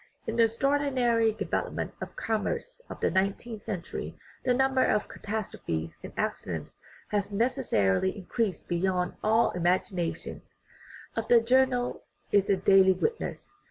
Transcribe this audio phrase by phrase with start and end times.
[0.25, 6.11] In the extraordinary development of commerce of the nineteenth century the number of catastrophes and
[6.17, 10.41] accidents has necessarily increased beyond all imagi nation;
[11.15, 12.01] of that the journal
[12.31, 13.47] is a daily witness.